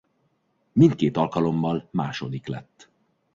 [0.71, 2.89] Mindkét alkalommal második lett.